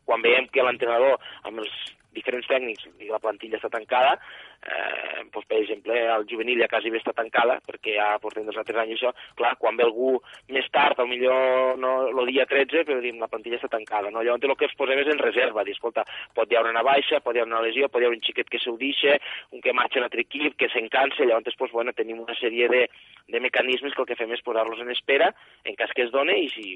quan 0.09 0.25
veiem 0.25 0.49
que 0.49 0.65
l'entrenador, 0.65 1.19
amb 1.45 1.61
els 1.61 1.73
diferents 2.15 2.47
tècnics 2.49 2.87
i 3.03 3.09
la 3.11 3.21
plantilla 3.21 3.59
està 3.59 3.69
tancada, 3.73 4.15
eh, 4.63 5.23
doncs, 5.31 5.45
per 5.47 5.57
exemple, 5.61 5.95
el 6.15 6.25
juvenil 6.29 6.59
ja 6.61 6.67
quasi 6.71 6.91
bé 6.91 6.99
està 6.99 7.13
tancada, 7.15 7.59
perquè 7.65 7.95
ja 7.95 8.09
portem 8.21 8.45
dos 8.47 8.57
o 8.57 8.63
tres 8.67 8.81
anys 8.81 8.97
això, 8.97 9.11
clar, 9.39 9.55
quan 9.61 9.77
ve 9.79 9.85
algú 9.85 10.17
més 10.49 10.67
tard, 10.73 10.99
millor 11.07 11.77
no, 11.79 11.93
el 12.09 12.31
dia 12.31 12.45
13, 12.49 12.83
però 12.87 12.99
diem, 13.03 13.19
la 13.21 13.29
plantilla 13.31 13.59
està 13.59 13.69
tancada, 13.71 14.11
no? 14.11 14.23
Llavors 14.23 14.43
el 14.43 14.55
que 14.59 14.67
ens 14.67 14.77
posem 14.79 15.01
és 15.03 15.11
en 15.13 15.21
reserva, 15.21 15.63
dir, 15.63 15.75
escolta, 15.77 16.05
pot 16.35 16.51
hi 16.51 16.59
haver 16.59 16.73
una 16.73 16.83
baixa, 16.85 17.21
pot 17.23 17.35
hi 17.35 17.43
haver 17.43 17.51
una 17.51 17.63
lesió, 17.65 17.89
pot 17.89 18.01
hi 18.01 18.09
haver 18.09 18.19
un 18.19 18.25
xiquet 18.25 18.49
que 18.51 18.61
s'ho 18.61 18.75
deixa, 18.79 19.17
un 19.55 19.63
que 19.63 19.75
marxa 19.75 20.01
a 20.01 20.05
l'altre 20.05 20.25
equip, 20.25 20.57
que 20.59 20.71
s'encansa, 20.73 21.23
llavors, 21.23 21.55
doncs, 21.55 21.73
bueno, 21.75 21.95
tenim 21.95 22.19
una 22.19 22.35
sèrie 22.39 22.69
de, 22.71 22.85
de 23.29 23.43
mecanismes 23.43 23.95
que 23.95 24.03
el 24.03 24.09
que 24.11 24.19
fem 24.19 24.33
és 24.35 24.43
posar-los 24.45 24.81
en 24.83 24.91
espera, 24.95 25.31
en 25.63 25.77
cas 25.79 25.93
que 25.95 26.07
es 26.07 26.11
done, 26.11 26.35
i 26.43 26.49
si, 26.51 26.75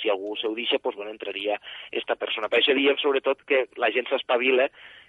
si 0.00 0.10
algú 0.10 0.34
s'ho 0.38 0.54
deixa, 0.56 0.80
doncs, 0.82 0.98
bueno, 0.98 1.14
entraria 1.14 1.60
esta 1.92 2.18
persona. 2.18 2.50
Per 2.50 2.60
això 2.60 2.76
diem, 2.76 2.98
sobretot, 3.00 3.44
que 3.48 3.66
la 3.80 3.92
gent 3.94 4.10
s'espavila, 4.10 4.68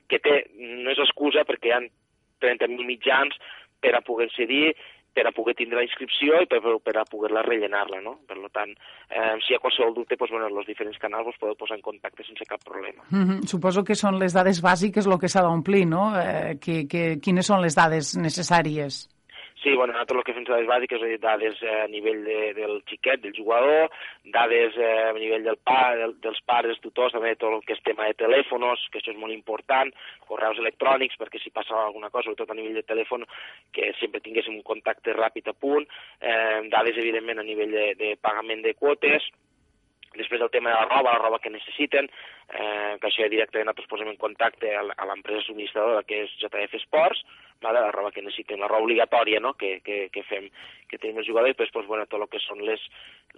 que 0.10 0.20
té, 0.20 0.36
no 0.58 0.92
és 0.92 1.02
excusa 1.04 1.46
perquè 1.48 1.72
hi 1.72 1.76
ha 1.76 1.82
30.000 2.46 2.86
mitjans 2.86 3.38
per 3.82 3.96
a 3.96 4.04
poder 4.06 4.30
cedir, 4.36 4.76
per 5.16 5.26
a 5.28 5.32
poder 5.32 5.56
tindre 5.56 5.80
la 5.80 5.86
inscripció 5.88 6.42
i 6.44 6.48
per, 6.52 6.60
per 6.84 6.96
a 7.00 7.06
poder-la 7.08 7.46
rellenar-la, 7.46 8.02
no? 8.04 8.18
Per 8.28 8.36
tant, 8.52 8.74
eh, 9.08 9.38
si 9.46 9.54
hi 9.54 9.56
ha 9.56 9.62
qualsevol 9.64 9.96
dubte, 9.96 10.18
doncs, 10.20 10.34
bueno, 10.36 10.50
els 10.52 10.68
diferents 10.68 11.00
canals 11.00 11.32
us 11.32 11.40
podeu 11.40 11.56
posar 11.56 11.78
en 11.80 11.86
contacte 11.86 12.28
sense 12.28 12.44
cap 12.50 12.64
problema. 12.68 13.06
Mm 13.10 13.24
-hmm. 13.24 13.48
Suposo 13.48 13.84
que 13.84 13.96
són 13.96 14.20
les 14.20 14.34
dades 14.34 14.62
bàsiques 14.62 15.08
el 15.08 15.20
que 15.20 15.32
s'ha 15.32 15.42
d'omplir, 15.42 15.86
no? 15.88 16.12
Eh, 16.20 16.58
que, 16.60 16.86
que, 16.88 17.18
quines 17.24 17.48
són 17.48 17.62
les 17.62 17.76
dades 17.76 18.18
necessàries? 18.18 19.15
Sí, 19.66 19.74
bueno, 19.74 19.94
nosaltres 19.94 20.20
el 20.20 20.26
que 20.28 20.34
fem 20.38 20.44
dades 20.46 20.68
bàsiques, 20.70 21.04
és 21.10 21.22
dades 21.24 21.62
eh, 21.66 21.72
a 21.82 21.88
nivell 21.90 22.20
de, 22.22 22.36
del 22.54 22.76
xiquet, 22.86 23.24
del 23.24 23.34
jugador, 23.34 23.88
dades 24.30 24.76
eh, 24.78 24.90
a 25.08 25.14
nivell 25.18 25.48
del 25.48 25.58
pa, 25.58 25.96
del, 25.98 26.12
dels 26.22 26.38
pares, 26.46 26.78
tutors, 26.84 27.16
també 27.16 27.32
tot 27.34 27.56
el 27.56 27.64
que 27.66 27.74
és 27.74 27.82
tema 27.82 28.06
de 28.06 28.14
telèfons, 28.20 28.84
que 28.94 29.02
això 29.02 29.10
és 29.10 29.18
molt 29.18 29.34
important, 29.34 29.90
correus 30.30 30.62
electrònics, 30.62 31.18
perquè 31.18 31.42
si 31.42 31.50
passa 31.56 31.80
alguna 31.82 32.12
cosa, 32.14 32.28
sobretot 32.28 32.54
a 32.54 32.60
nivell 32.60 32.78
de 32.78 32.86
telèfon, 32.86 33.26
que 33.74 33.90
sempre 33.98 34.22
tinguéssim 34.22 34.54
un 34.54 34.68
contacte 34.70 35.18
ràpid 35.18 35.50
a 35.50 35.56
punt, 35.58 35.90
eh, 36.22 36.62
dades, 36.70 37.02
evidentment, 37.02 37.42
a 37.42 37.48
nivell 37.50 37.74
de, 37.74 37.88
de 38.04 38.14
pagament 38.22 38.62
de 38.62 38.76
quotes, 38.78 39.26
després 40.20 40.42
el 40.42 40.52
tema 40.54 40.72
de 40.72 40.76
la 40.76 40.90
roba, 40.90 41.14
la 41.14 41.24
roba 41.24 41.40
que 41.44 41.54
necessiten, 41.54 42.10
eh, 42.50 42.96
que 43.00 43.10
això 43.10 43.24
ja 43.24 43.32
directament 43.32 43.70
nosaltres 43.70 43.92
posem 43.92 44.12
en 44.12 44.22
contacte 44.22 44.72
a 44.76 45.10
l'empresa 45.10 45.46
subministradora 45.48 46.06
que 46.08 46.24
és 46.26 46.38
JF 46.42 46.80
Sports, 46.86 47.24
vale? 47.62 47.82
la 47.82 47.92
roba 47.92 48.12
que 48.12 48.22
necessitem, 48.22 48.60
la 48.60 48.70
roba 48.70 48.86
obligatòria 48.86 49.40
no? 49.40 49.54
que, 49.54 49.80
que, 49.86 50.10
que 50.14 50.24
fem, 50.30 50.50
que 50.90 51.00
tenim 51.02 51.22
els 51.22 51.28
jugadors, 51.28 51.52
i 51.52 51.56
després 51.56 51.74
pues, 51.74 51.88
bueno, 51.90 52.06
tot 52.12 52.22
el 52.22 52.30
que 52.32 52.42
són 52.44 52.62
les, 52.68 52.84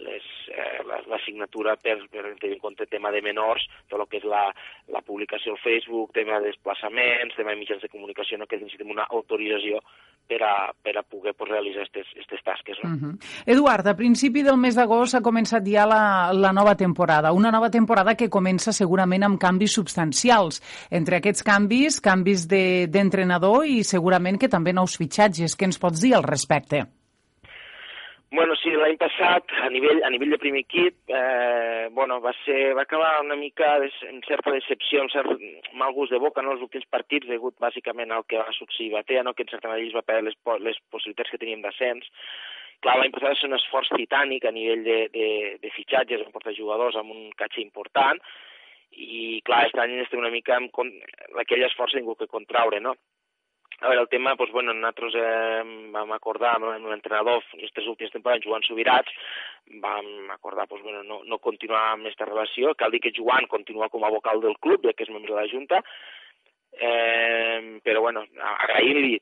les, 0.04 0.26
eh, 0.52 0.82
la, 0.88 1.02
la 1.08 1.22
signatura 1.26 1.78
per, 1.82 1.98
per 2.12 2.26
tenir 2.42 2.58
en 2.58 2.64
compte 2.64 2.90
tema 2.92 3.12
de 3.16 3.24
menors, 3.26 3.68
tot 3.92 4.02
el 4.02 4.10
que 4.12 4.22
és 4.22 4.28
la, 4.28 4.48
la 4.94 5.04
publicació 5.06 5.56
al 5.56 5.64
Facebook, 5.64 6.14
tema 6.18 6.42
de 6.42 6.52
desplaçaments, 6.52 7.38
tema 7.38 7.54
de 7.54 7.62
mitjans 7.62 7.86
de 7.86 7.94
comunicació, 7.94 8.40
no? 8.42 8.50
que 8.50 8.60
necessitem 8.60 8.94
una 8.94 9.08
autorització 9.10 9.82
per 10.28 10.42
a, 10.44 10.74
per 10.84 10.98
a 11.00 11.04
poder 11.04 11.34
pues, 11.34 11.50
realitzar 11.50 11.86
aquestes 11.88 12.44
tasques. 12.44 12.78
No? 12.84 12.90
Uh 12.90 12.96
-huh. 12.96 13.14
Eduard, 13.46 13.88
a 13.88 13.96
principi 13.96 14.44
del 14.44 14.58
mes 14.58 14.76
d'agost 14.76 15.16
ha 15.16 15.22
començat 15.22 15.64
ja 15.66 15.86
la, 15.86 16.32
la 16.34 16.52
nova 16.52 16.76
temporada, 16.76 17.32
una 17.32 17.52
nova 17.52 17.70
temporada 17.70 18.16
que 18.16 18.30
comença 18.30 18.72
segurament 18.72 19.24
amb 19.24 19.40
canvis 19.40 19.74
substancials. 19.74 20.62
Entre 20.90 21.18
aquests 21.18 21.44
canvis, 21.44 22.02
canvis 22.02 22.48
d'entrenador 22.48 23.62
de, 23.62 23.68
i 23.68 23.84
segurament 23.84 24.38
que 24.38 24.50
també 24.50 24.74
nous 24.74 24.98
fitxatges. 24.98 25.56
Què 25.56 25.66
ens 25.66 25.80
pots 25.80 26.02
dir 26.02 26.14
al 26.14 26.24
respecte? 26.24 26.97
Bueno, 28.30 28.58
sí, 28.60 28.74
l'any 28.76 28.98
passat, 29.00 29.54
a 29.64 29.70
nivell, 29.72 30.02
a 30.04 30.10
nivell 30.12 30.34
de 30.34 30.40
primer 30.42 30.66
equip, 30.66 30.98
eh, 31.08 31.88
bueno, 31.96 32.18
va, 32.20 32.34
ser, 32.44 32.74
va 32.76 32.84
acabar 32.84 33.22
una 33.24 33.38
mica 33.40 33.78
de, 33.80 33.88
amb 34.10 34.26
certa 34.28 34.52
decepció, 34.52 35.00
amb 35.00 35.14
cert 35.14 35.46
mal 35.80 35.94
gust 35.96 36.12
de 36.12 36.20
boca, 36.20 36.44
no? 36.44 36.58
els 36.58 36.66
últims 36.66 36.84
partits, 36.92 37.30
degut 37.32 37.56
bàsicament 37.64 38.12
al 38.12 38.26
que 38.28 38.42
va 38.42 38.52
succeir 38.58 38.90
a 38.92 38.98
Batea, 38.98 39.24
no? 39.24 39.32
que 39.34 39.48
en 39.48 39.54
certa 39.54 39.72
manera 39.72 39.96
va 39.96 40.04
perdre 40.10 40.28
les, 40.28 40.36
les 40.68 40.82
possibilitats 40.92 41.32
que 41.32 41.40
teníem 41.40 41.64
d'ascens. 41.64 42.12
Clar, 42.84 42.98
l'any 43.00 43.16
passat 43.16 43.32
va 43.32 43.40
ser 43.40 43.48
un 43.48 43.60
esforç 43.62 43.96
titànic 43.96 44.44
a 44.44 44.52
nivell 44.52 44.84
de, 44.84 45.00
de, 45.16 45.30
de 45.64 45.72
fitxatges, 45.78 46.28
en 46.28 46.36
portar 46.36 46.58
jugadors 46.58 47.00
amb 47.00 47.16
un 47.16 47.30
catxe 47.40 47.64
important, 47.64 48.20
i 48.92 49.40
clar, 49.48 49.64
aquest 49.64 49.80
any 49.86 50.02
estem 50.04 50.20
una 50.20 50.34
mica 50.36 50.60
amb 50.60 50.76
aquell 51.40 51.64
esforç 51.64 51.96
ningú 51.96 52.20
que 52.20 52.28
contraure, 52.28 52.84
no? 52.84 52.98
A 53.78 53.92
veure, 53.92 54.02
el 54.02 54.10
tema, 54.10 54.34
doncs, 54.34 54.52
bueno, 54.52 54.74
nosaltres 54.74 55.16
eh, 55.22 55.62
vam 55.94 56.14
acordar 56.16 56.56
amb 56.56 56.88
l'entrenador 56.90 57.44
aquestes 57.54 57.86
últimes 57.86 58.14
temporades, 58.16 58.46
Joan 58.48 58.66
Subirats, 58.66 59.14
vam 59.84 60.32
acordar 60.34 60.66
doncs, 60.66 60.82
bueno, 60.82 61.04
no, 61.06 61.20
no 61.30 61.38
continuar 61.38 61.92
amb 61.92 62.08
aquesta 62.08 62.26
relació. 62.26 62.74
Cal 62.80 62.96
dir 62.96 63.04
que 63.04 63.14
Joan 63.14 63.46
continua 63.52 63.92
com 63.94 64.08
a 64.08 64.12
vocal 64.14 64.42
del 64.42 64.58
club, 64.58 64.88
ja 64.90 64.96
que 64.98 65.06
és 65.06 65.14
membre 65.14 65.36
de 65.36 65.38
la 65.38 65.52
Junta, 65.52 65.84
eh, 66.74 67.78
però 67.86 68.02
bueno, 68.02 68.26
agrair-li 68.58 69.20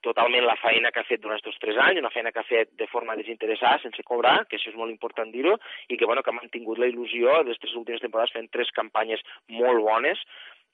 totalment 0.00 0.48
la 0.48 0.56
feina 0.56 0.88
que 0.94 1.02
ha 1.02 1.08
fet 1.08 1.20
durant 1.20 1.36
aquests 1.36 1.60
tres 1.60 1.76
anys, 1.84 2.00
una 2.00 2.12
feina 2.14 2.32
que 2.32 2.40
ha 2.40 2.48
fet 2.48 2.72
de 2.80 2.88
forma 2.88 3.18
desinteressada, 3.20 3.82
sense 3.82 4.04
cobrar, 4.08 4.46
que 4.48 4.56
això 4.56 4.72
és 4.72 4.80
molt 4.80 4.92
important 4.96 5.28
dir-ho, 5.28 5.58
i 5.92 6.00
que, 6.00 6.08
bueno, 6.08 6.24
que 6.24 6.32
ha 6.32 6.40
mantingut 6.40 6.80
la 6.80 6.88
il·lusió 6.88 7.42
d'aquestes 7.42 7.76
últimes 7.76 8.00
temporades 8.00 8.32
fent 8.32 8.48
tres 8.48 8.72
campanyes 8.72 9.20
molt 9.60 9.84
bones, 9.84 10.24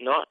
no? 0.07 0.23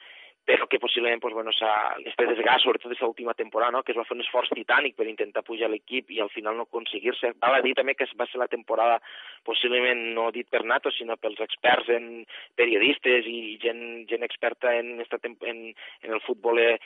Però 0.46 0.68
que 0.68 0.80
possiblement 0.80 1.20
pues, 1.20 1.34
bueno, 1.34 1.50
este 1.50 2.26
desgast, 2.28 2.64
sobretot 2.64 2.92
aquesta 2.92 3.08
última 3.08 3.34
temporada, 3.34 3.72
no? 3.72 3.84
que 3.84 3.92
es 3.92 3.98
va 3.98 4.06
fer 4.06 4.14
un 4.14 4.22
esforç 4.22 4.52
titànic 4.54 4.94
per 4.96 5.08
intentar 5.10 5.42
pujar 5.44 5.72
l'equip 5.72 6.12
i 6.14 6.20
al 6.22 6.30
final 6.30 6.54
no 6.56 6.68
aconseguir-se. 6.68 7.34
Val 7.42 7.58
a 7.58 7.64
dir 7.66 7.74
també 7.74 7.96
que 7.98 8.06
va 8.20 8.28
ser 8.30 8.38
la 8.38 8.48
temporada 8.52 9.00
possiblement 9.46 10.04
no 10.14 10.30
dit 10.36 10.48
per 10.50 10.62
nato, 10.64 10.92
sinó 10.94 11.18
pels 11.18 11.42
experts 11.42 11.90
en 11.94 12.26
periodistes 12.58 13.26
i 13.26 13.58
gent, 13.62 14.06
gent 14.10 14.26
experta 14.26 14.76
en, 14.78 15.00
esta 15.02 15.18
en, 15.24 15.36
en 15.42 16.14
el 16.14 16.22
futbol 16.22 16.62
de, 16.62 16.78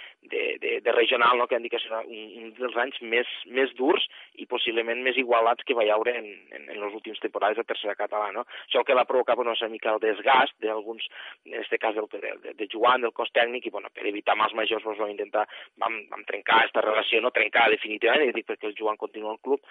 de, 0.64 0.80
de 0.80 0.92
regional, 0.96 1.38
no? 1.38 1.48
que 1.48 1.60
han 1.60 1.68
dit 1.68 1.76
que 1.76 1.84
serà 1.84 2.00
un, 2.08 2.32
un 2.40 2.56
dels 2.56 2.80
anys 2.80 3.02
més, 3.02 3.28
més 3.52 3.76
durs 3.76 4.08
i 4.40 4.48
possiblement 4.48 5.04
més 5.04 5.20
igualats 5.20 5.68
que 5.68 5.76
va 5.76 5.84
hi 5.84 5.92
haure 5.92 6.16
en, 6.16 6.32
en, 6.56 6.68
en 6.72 6.80
les 6.80 6.96
últimes 6.96 7.20
temporades 7.20 7.60
de 7.60 7.68
tercera 7.68 7.98
català. 8.00 8.32
No? 8.32 8.48
Això 8.70 8.86
que 8.88 8.96
va 8.96 9.08
provocar 9.10 9.36
bueno, 9.36 9.52
una 9.52 9.72
mica 9.72 9.92
el 9.92 10.04
desgast 10.04 10.56
d'alguns, 10.64 11.12
en 11.44 11.60
aquest 11.60 11.76
cas 11.84 12.00
del, 12.00 12.08
de, 12.16 12.56
de 12.56 12.72
Joan, 12.72 13.04
del 13.04 13.16
cos 13.16 13.32
tècnic, 13.36 13.49
tècnic 13.50 13.66
i 13.66 13.72
bueno, 13.74 13.90
per 13.94 14.06
evitar 14.06 14.36
mals 14.38 14.54
majors 14.54 14.84
doncs, 14.84 15.00
vam 15.00 15.10
intentar, 15.10 15.46
vam, 15.82 15.98
vam 16.12 16.24
trencar 16.28 16.62
aquesta 16.62 16.84
relació, 16.86 17.22
no 17.22 17.32
trencar 17.32 17.70
definitivament, 17.74 18.32
dic 18.36 18.48
perquè 18.48 18.70
el 18.70 18.78
Joan 18.78 18.98
continua 18.98 19.34
al 19.34 19.42
club, 19.42 19.62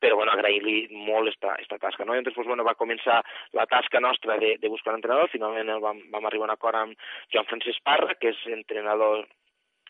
però 0.00 0.16
bueno, 0.16 0.32
agrair-li 0.32 0.88
molt 1.06 1.30
esta, 1.32 1.56
esta 1.62 1.78
tasca. 1.78 2.04
No? 2.04 2.14
I 2.14 2.20
llavors 2.20 2.36
doncs, 2.36 2.48
bueno, 2.48 2.66
va 2.66 2.78
començar 2.78 3.22
la 3.54 3.66
tasca 3.66 4.00
nostra 4.00 4.38
de, 4.38 4.56
de 4.58 4.68
buscar 4.68 4.92
un 4.92 5.00
entrenador, 5.00 5.30
finalment 5.30 5.78
vam, 5.80 6.02
vam 6.12 6.26
arribar 6.26 6.48
a 6.48 6.50
un 6.52 6.56
acord 6.56 6.82
amb 6.82 7.10
Joan 7.32 7.48
Francesc 7.48 7.84
Parra, 7.84 8.16
que 8.18 8.34
és 8.34 8.46
entrenador 8.52 9.26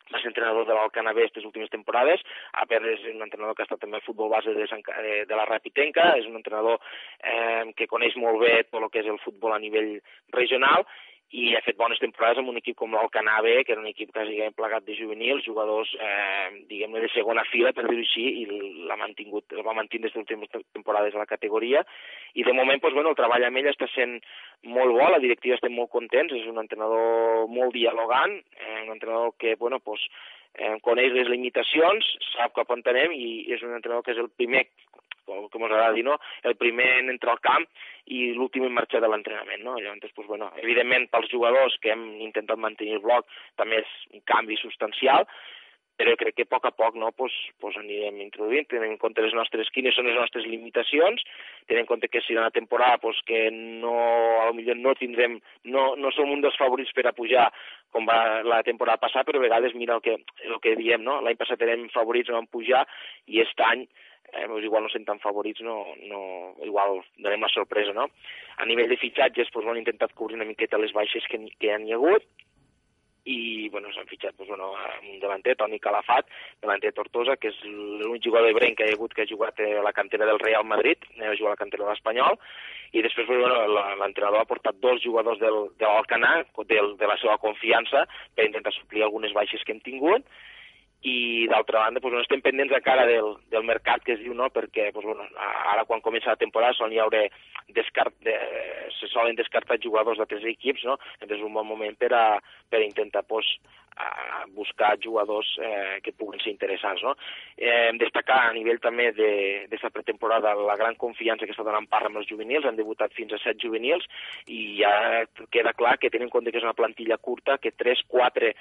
va 0.09 0.17
ser 0.23 0.31
entrenador 0.31 0.65
de 0.65 0.73
l'Alcanavés 0.73 1.27
aquestes 1.27 1.45
últimes 1.45 1.69
temporades, 1.69 2.23
a 2.57 2.63
part 2.65 2.87
és 2.89 3.03
un 3.11 3.21
entrenador 3.21 3.53
que 3.53 3.61
ha 3.61 3.67
estat 3.69 3.83
també 3.83 3.99
al 3.99 4.07
futbol 4.07 4.31
base 4.33 4.55
de, 4.57 4.65
Sant, 4.71 4.81
de, 4.81 5.19
de 5.29 5.37
la 5.37 5.45
Rapitenca, 5.45 6.15
és 6.17 6.25
un 6.25 6.39
entrenador 6.39 6.79
eh, 7.21 7.69
que 7.77 7.91
coneix 7.91 8.17
molt 8.17 8.41
bé 8.41 8.55
tot 8.71 8.81
el 8.81 8.89
que 8.89 9.03
és 9.03 9.11
el 9.13 9.21
futbol 9.21 9.53
a 9.53 9.61
nivell 9.61 9.99
regional 10.33 10.89
i 11.37 11.51
ha 11.53 11.61
fet 11.61 11.77
bones 11.77 12.01
temporades 12.01 12.39
amb 12.41 12.49
un 12.49 12.57
equip 12.57 12.79
com 12.81 12.95
l'Alcanar 12.97 13.43
B, 13.45 13.51
que 13.65 13.75
era 13.75 13.83
un 13.83 13.89
equip 13.91 14.15
quasi 14.15 14.39
plegat 14.57 14.87
de 14.87 14.95
juvenils, 14.97 15.45
jugadors, 15.45 15.91
eh, 16.01 16.65
diguem-ne, 16.71 17.03
de 17.05 17.11
segona 17.13 17.45
fila, 17.51 17.75
per 17.77 17.85
dir-ho 17.85 18.01
així, 18.01 18.25
i 18.43 18.47
l'ha 18.89 18.97
mantingut, 18.97 19.53
el 19.53 19.67
va 19.67 19.77
mantenir 19.77 20.07
des 20.07 20.15
de 20.15 20.23
les 20.23 20.25
últimes 20.25 20.65
temporades 20.73 21.15
a 21.15 21.21
la 21.21 21.29
categoria, 21.29 21.85
i 22.33 22.47
de 22.49 22.57
moment, 22.57 22.81
doncs, 22.81 22.97
bueno, 22.97 23.13
el 23.13 23.21
treball 23.21 23.45
amb 23.45 23.61
ell 23.61 23.69
està 23.69 23.91
sent 23.93 24.17
molt 24.65 24.97
bo, 24.97 25.05
la 25.05 25.21
directiva 25.21 25.59
estem 25.59 25.77
molt 25.77 25.93
contents, 25.93 26.33
és 26.33 26.49
un 26.49 26.63
entrenador 26.65 27.45
molt 27.53 27.77
dialogant, 27.77 28.41
eh, 28.57 28.81
un 28.87 28.97
entrenador 28.97 29.37
que, 29.37 29.55
bueno, 29.61 29.83
doncs, 29.85 30.09
eh, 30.55 30.77
coneix 30.81 31.13
les 31.13 31.29
limitacions, 31.29 32.09
sap 32.33 32.57
cap 32.57 32.73
on 32.73 32.81
anem 32.89 33.13
i 33.13 33.29
és 33.53 33.63
un 33.63 33.77
entrenador 33.77 34.07
que 34.07 34.17
és 34.17 34.23
el 34.23 34.33
primer 34.33 34.65
o 35.29 35.49
com 35.53 35.67
us 35.67 35.71
agrada 35.71 35.95
dir, 35.97 36.05
no? 36.07 36.17
el 36.43 36.57
primer 36.57 36.89
en 37.03 37.13
entrar 37.15 37.37
al 37.37 37.45
camp 37.45 37.69
i 38.07 38.33
l'últim 38.37 38.65
en 38.67 38.75
marxar 38.75 39.03
de 39.05 39.11
l'entrenament. 39.13 39.63
No? 39.65 39.77
Llavors, 39.77 40.09
doncs, 40.09 40.27
bueno, 40.31 40.51
evidentment, 40.63 41.09
pels 41.13 41.31
jugadors 41.33 41.77
que 41.83 41.93
hem 41.93 42.09
intentat 42.25 42.59
mantenir 42.59 42.99
el 42.99 43.05
bloc 43.05 43.29
també 43.61 43.83
és 43.85 43.95
un 44.15 44.25
canvi 44.29 44.59
substancial, 44.61 45.29
però 45.99 46.15
crec 46.15 46.37
que 46.39 46.45
a 46.47 46.49
poc 46.53 46.67
a 46.69 46.71
poc 46.79 46.95
no, 46.95 47.11
pues, 47.19 47.35
pues 47.59 47.77
anirem 47.81 48.21
introduint, 48.23 48.69
tenint 48.71 48.93
en 48.93 49.01
compte 49.03 49.23
les 49.25 49.35
nostres, 49.35 49.71
quines 49.75 49.97
són 49.99 50.07
les 50.07 50.15
nostres 50.15 50.47
limitacions, 50.47 51.25
tenint 51.67 51.83
en 51.83 51.89
compte 51.91 52.11
que 52.13 52.23
si 52.23 52.37
una 52.37 52.53
temporada 52.55 53.01
pues, 53.03 53.19
que 53.27 53.49
no, 53.51 53.97
a 54.45 54.47
lo 54.47 54.55
millor 54.55 54.79
no 54.79 54.95
tindrem, 54.95 55.41
no, 55.75 55.89
no 55.99 56.13
som 56.15 56.31
un 56.31 56.45
dels 56.45 56.59
favorits 56.61 56.95
per 56.95 57.09
a 57.11 57.15
pujar 57.17 57.49
com 57.91 58.07
va 58.07 58.45
la 58.47 58.63
temporada 58.63 59.03
passada, 59.03 59.27
però 59.27 59.43
a 59.43 59.47
vegades 59.49 59.75
mira 59.75 59.99
el 59.99 60.05
que, 60.05 60.15
el 60.47 60.61
que 60.63 60.77
diem, 60.79 61.03
no? 61.03 61.19
l'any 61.25 61.41
passat 61.41 61.67
érem 61.67 61.89
favorits, 61.91 62.31
no 62.31 62.39
vam 62.39 62.47
pujar, 62.53 62.85
i 63.27 63.43
aquest 63.43 63.67
any 63.67 63.89
eh, 64.33 64.47
doncs 64.47 64.65
igual 64.65 64.85
no 64.85 64.93
sent 64.93 65.07
tan 65.09 65.21
favorits, 65.23 65.63
no, 65.65 65.79
no, 66.11 66.21
igual 66.67 67.01
donem 67.17 67.47
la 67.47 67.53
sorpresa, 67.53 67.95
no? 67.97 68.09
A 68.59 68.67
nivell 68.67 68.91
de 68.91 69.01
fitxatges, 69.01 69.53
doncs, 69.55 69.71
han 69.71 69.81
intentat 69.81 70.15
cobrir 70.19 70.39
una 70.39 70.49
miqueta 70.49 70.81
les 70.81 70.93
baixes 70.97 71.27
que, 71.31 71.41
que 71.59 71.73
han 71.75 71.87
hi 71.87 71.95
ha 71.95 72.01
hagut, 72.01 72.27
i 73.29 73.69
bueno, 73.69 73.91
s'han 73.93 74.09
fitxat 74.09 74.37
doncs, 74.39 74.49
bueno, 74.49 74.73
un 75.05 75.21
davanter, 75.21 75.55
Toni 75.61 75.79
Calafat, 75.83 76.29
davanter 76.65 76.95
Tortosa, 76.97 77.37
que 77.37 77.53
és 77.53 77.61
l'únic 77.67 78.25
jugador 78.25 78.49
de 78.49 78.57
Bren 78.57 78.77
que 78.77 78.87
ha 78.87 78.95
hagut 78.95 79.15
que 79.15 79.27
ha 79.27 79.31
jugat 79.31 79.61
a 79.61 79.85
la 79.85 79.93
cantera 79.93 80.27
del 80.29 80.41
Real 80.41 80.65
Madrid, 80.65 81.05
ha 81.21 81.35
jugat 81.37 81.53
a 81.53 81.57
la 81.57 81.63
cantera 81.63 81.85
de 81.85 81.91
l'Espanyol, 81.93 82.39
i 82.97 83.05
després 83.05 83.29
bueno, 83.29 83.67
l'entrenador 84.01 84.41
ha 84.41 84.49
portat 84.49 84.79
dos 84.81 85.03
jugadors 85.05 85.41
del, 85.43 85.67
de 85.77 85.89
l'Alcanar, 85.89 86.47
del, 86.71 86.95
de 87.01 87.11
la 87.11 87.19
seva 87.21 87.37
confiança, 87.43 88.07
per 88.35 88.49
intentar 88.49 88.73
suplir 88.73 89.05
algunes 89.05 89.37
baixes 89.37 89.65
que 89.65 89.77
hem 89.77 89.85
tingut, 89.85 90.25
i 91.07 91.47
d'altra 91.47 91.85
banda 91.85 92.01
doncs, 92.03 92.17
no 92.17 92.23
estem 92.25 92.41
pendents 92.43 92.75
encara 92.75 93.05
del, 93.07 93.37
del 93.53 93.67
mercat 93.67 94.03
que 94.03 94.17
es 94.17 94.23
diu, 94.25 94.35
no? 94.35 94.49
perquè 94.51 94.89
doncs, 94.91 95.07
bueno, 95.07 95.29
ara 95.71 95.85
quan 95.87 96.03
comença 96.03 96.35
la 96.35 96.41
temporada 96.41 96.75
solen 96.75 96.97
hi 96.97 97.03
haure 97.05 97.29
descart, 97.75 98.15
de, 98.27 98.35
se 98.99 99.07
solen 99.13 99.39
descartar 99.39 99.79
jugadors 99.83 100.19
d'altres 100.19 100.47
equips, 100.51 100.83
no? 100.89 100.99
és 101.23 101.45
un 101.45 101.55
bon 101.55 101.69
moment 101.69 101.95
per 102.01 102.11
a, 102.17 102.25
per 102.71 102.83
intentar 102.83 103.23
doncs, 103.29 103.53
a 103.99 104.45
buscar 104.55 104.97
jugadors 105.03 105.47
eh, 105.59 105.99
que 106.03 106.13
puguen 106.13 106.39
ser 106.41 106.53
interessants. 106.53 107.03
No? 107.03 107.15
Eh, 107.57 107.91
destacar 107.99 108.41
a 108.47 108.53
nivell 108.55 108.79
també 108.83 109.11
d'aquesta 109.15 109.91
pretemporada 109.95 110.55
la 110.55 110.77
gran 110.79 110.95
confiança 110.95 111.47
que 111.47 111.55
està 111.55 111.67
donant 111.67 111.89
part 111.91 112.07
amb 112.07 112.21
els 112.21 112.31
juvenils, 112.31 112.67
han 112.67 112.79
debutat 112.79 113.15
fins 113.15 113.35
a 113.35 113.41
set 113.43 113.59
juvenils 113.63 114.07
i 114.47 114.79
ja 114.81 115.25
queda 115.51 115.75
clar 115.79 115.97
que 115.99 116.11
tenen 116.11 116.29
en 116.29 116.35
compte 116.35 116.55
que 116.55 116.63
és 116.63 116.67
una 116.67 116.79
plantilla 116.79 117.19
curta, 117.19 117.59
que 117.59 117.75
3-4 117.75 118.53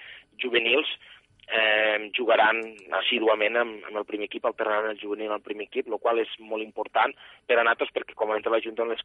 juvenils 0.41 0.89
eh, 1.47 2.09
jugaran 2.17 2.61
assíduament 2.99 3.57
amb, 3.61 3.85
amb 3.87 4.01
el 4.01 4.07
primer 4.09 4.27
equip, 4.27 4.45
alternant 4.45 4.91
el 4.91 4.99
juvenil 5.01 5.31
al 5.33 5.45
primer 5.45 5.67
equip, 5.69 5.87
el 5.87 6.01
qual 6.03 6.19
és 6.23 6.33
molt 6.39 6.65
important 6.65 7.15
per 7.47 7.57
a 7.57 7.63
nosaltres 7.63 7.93
perquè, 7.95 8.15
com 8.15 8.35
dit 8.35 8.51
la 8.51 8.63
Junta, 8.63 8.87
les 8.89 9.03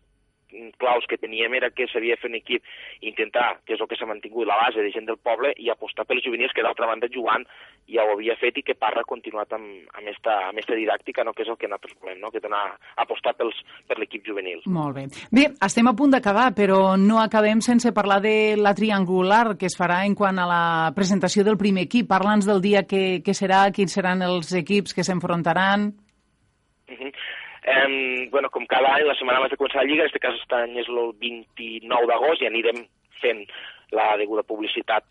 claus 0.78 1.06
que 1.08 1.18
teníem 1.18 1.54
era 1.54 1.70
que 1.70 1.88
s'havia 1.90 2.16
de 2.16 2.22
fer 2.22 2.30
un 2.30 2.38
equip 2.38 2.62
intentar, 3.00 3.60
que 3.66 3.76
és 3.76 3.80
el 3.80 3.88
que 3.90 3.98
s'ha 3.98 4.08
mantingut, 4.08 4.46
la 4.46 4.58
base 4.60 4.82
de 4.82 4.92
gent 4.94 5.08
del 5.08 5.18
poble 5.18 5.52
i 5.58 5.70
apostar 5.70 6.06
pels 6.08 6.24
juvenils 6.24 6.52
que 6.54 6.64
d'altra 6.64 6.88
banda 6.90 7.10
jugant 7.12 7.46
ja 7.90 8.04
ho 8.04 8.14
havia 8.14 8.36
fet 8.40 8.58
i 8.60 8.64
que 8.66 8.76
Parra 8.78 9.02
ha 9.02 9.08
continuat 9.08 9.52
amb, 9.56 9.88
amb, 9.96 10.08
esta, 10.12 10.36
amb 10.50 10.60
esta 10.62 10.76
didàctica, 10.78 11.24
no? 11.24 11.34
que 11.34 11.44
és 11.44 11.50
el 11.50 11.58
que 11.58 11.68
nosaltres 11.70 11.96
volem, 12.00 12.20
no? 12.22 12.30
que 12.30 12.42
donar, 12.42 12.62
apostar 13.02 13.34
pels, 13.38 13.58
per 13.88 13.98
l'equip 13.98 14.24
juvenil. 14.26 14.62
Molt 14.66 14.96
bé. 14.96 15.06
Bé, 15.34 15.48
estem 15.66 15.90
a 15.90 15.96
punt 15.98 16.14
d'acabar, 16.14 16.50
però 16.56 16.96
no 17.00 17.20
acabem 17.22 17.60
sense 17.64 17.92
parlar 17.96 18.20
de 18.24 18.54
la 18.60 18.74
triangular 18.78 19.56
que 19.58 19.68
es 19.70 19.76
farà 19.78 20.02
en 20.06 20.16
quant 20.18 20.38
a 20.38 20.48
la 20.48 20.64
presentació 20.96 21.44
del 21.44 21.58
primer 21.60 21.86
equip. 21.88 22.08
Parla'ns 22.10 22.48
del 22.48 22.62
dia 22.64 22.86
que, 22.88 23.20
que 23.24 23.36
serà, 23.36 23.64
quins 23.74 23.94
seran 23.98 24.22
els 24.26 24.52
equips 24.62 24.94
que 24.94 25.04
s'enfrontaran. 25.06 25.92
Uh 26.88 26.98
-huh. 26.98 27.12
Eh, 27.62 28.28
bueno, 28.30 28.50
com 28.50 28.66
cada 28.66 28.94
any, 28.96 29.06
la 29.06 29.14
setmana 29.14 29.38
abans 29.38 29.52
de 29.54 29.58
començar 29.60 29.82
la 29.82 29.88
Lliga, 29.88 30.04
en 30.04 30.10
aquest 30.10 30.22
cas 30.24 30.34
aquest 30.34 30.54
any 30.58 30.78
és 30.82 30.88
el 30.90 31.12
29 31.22 32.08
d'agost 32.10 32.42
i 32.42 32.48
anirem 32.48 32.84
fent 33.22 33.44
la 33.94 34.12
deguda 34.18 34.42
publicitat 34.48 35.06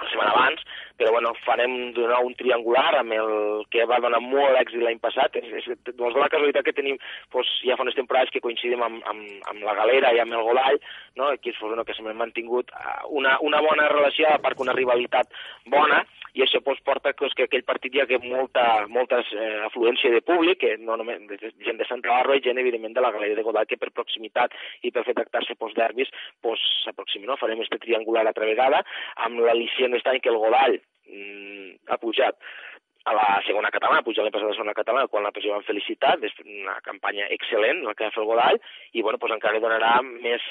la 0.00 0.10
setmana 0.10 0.34
abans, 0.34 0.64
però 0.98 1.10
bueno, 1.10 1.32
farem 1.44 1.74
nou 1.96 2.28
un 2.28 2.34
triangular 2.38 3.00
amb 3.00 3.14
el 3.16 3.30
que 3.72 3.86
va 3.90 4.00
donar 4.02 4.20
molt 4.22 4.58
èxit 4.60 4.82
l'any 4.82 5.00
passat. 5.02 5.38
És, 5.40 5.50
és, 5.60 5.70
doncs 5.92 6.18
la 6.18 6.30
casualitat 6.32 6.66
que 6.66 6.76
tenim 6.76 6.98
doncs, 7.34 7.50
ja 7.66 7.76
fa 7.78 7.86
unes 7.86 7.98
temporades 7.98 8.30
que 8.34 8.42
coincidim 8.44 8.82
amb, 8.84 9.02
amb, 9.10 9.24
amb 9.50 9.66
la 9.66 9.74
galera 9.80 10.12
i 10.14 10.22
amb 10.22 10.36
el 10.38 10.44
Golall, 10.46 10.78
no? 11.18 11.30
aquí 11.32 11.50
és 11.50 11.62
bueno, 11.62 11.84
que 11.84 11.96
s'ha 11.96 12.14
mantingut 12.14 12.70
eh, 12.70 13.00
una, 13.20 13.38
una 13.42 13.62
bona 13.64 13.88
relació, 13.90 14.28
a 14.30 14.42
part 14.42 14.56
que 14.56 14.66
una 14.66 14.76
rivalitat 14.76 15.34
bona, 15.70 16.04
i 16.34 16.42
això 16.42 16.58
doncs, 16.62 16.80
porta 16.86 17.12
doncs, 17.14 17.34
que 17.38 17.46
aquell 17.46 17.66
partit 17.66 17.94
hi 17.94 18.02
ha 18.02 18.20
molta, 18.24 18.64
molta 18.90 19.20
eh, 19.22 19.60
afluència 19.68 20.10
de 20.14 20.22
públic, 20.26 20.60
que 20.62 20.72
no 20.82 20.98
només 20.98 21.22
gent 21.66 21.78
de 21.78 21.86
Santa 21.90 22.10
Barba 22.10 22.38
i 22.38 22.42
gent, 22.44 22.58
evidentment, 22.58 22.94
de 22.94 23.04
la 23.04 23.12
Galeria 23.14 23.38
de 23.38 23.46
Godall, 23.46 23.68
que 23.70 23.78
per 23.78 23.92
proximitat 23.94 24.54
i 24.82 24.90
per 24.94 25.04
fer 25.06 25.14
tractar-se 25.18 25.58
postderbis 25.58 26.10
s'aproxima. 26.84 27.30
No? 27.30 27.38
Farem 27.38 27.62
este 27.62 27.78
triangular 27.82 28.26
altra 28.26 28.50
vegada, 28.50 28.82
amb 29.26 29.42
l'al·licient 29.46 29.94
d'estany 29.94 30.20
que 30.22 30.34
el 30.34 30.42
Godall 30.42 30.80
mm, 31.08 31.90
ha 31.90 31.98
pujat 32.02 32.38
a 33.04 33.12
la 33.12 33.42
segona 33.44 33.68
catalana, 33.68 34.02
pujar 34.02 34.24
l'any 34.24 34.32
passat 34.32 34.46
a 34.46 34.52
la 34.52 34.56
segona 34.56 34.74
catalana, 34.76 35.08
quan 35.12 35.26
nosaltres 35.26 35.44
ja 35.44 35.52
vam 35.52 35.64
felicitar, 35.66 36.14
una 36.40 36.78
campanya 36.86 37.26
excel·lent, 37.34 37.82
la 37.84 37.92
que 37.92 38.06
va 38.06 38.14
fer 38.14 38.22
el 38.22 38.28
Godall, 38.30 38.60
i 38.96 39.02
bueno, 39.04 39.20
pues 39.20 39.34
encara 39.34 39.60
donarà 39.60 39.98
més, 40.06 40.46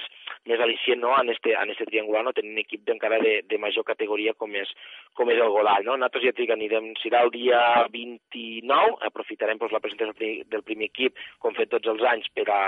més 0.46 0.62
al·licient 0.62 1.02
no, 1.02 1.16
en, 1.18 1.34
este, 1.34 1.56
en 1.58 1.74
este 1.74 1.88
triangular, 1.90 2.22
no, 2.28 2.36
tenint 2.38 2.54
un 2.54 2.62
equip 2.62 2.94
encara 2.94 3.18
de, 3.26 3.40
de 3.50 3.58
major 3.58 3.88
categoria 3.88 4.36
com 4.38 4.54
és, 4.54 4.70
com 5.18 5.34
és 5.34 5.42
el 5.42 5.50
Godall. 5.56 5.90
No? 5.90 5.98
Nosaltres 5.98 6.28
ja 6.28 6.38
dic, 6.38 6.54
anirem, 6.54 6.94
serà 7.02 7.26
el 7.26 7.34
dia 7.34 7.60
29, 7.90 9.02
aprofitarem 9.10 9.58
pues, 9.58 9.74
la 9.74 9.82
presentació 9.82 10.46
del 10.54 10.68
primer 10.68 10.92
equip, 10.94 11.18
com 11.42 11.58
fet 11.58 11.74
tots 11.74 11.90
els 11.90 12.06
anys, 12.14 12.30
per 12.38 12.46
a, 12.54 12.64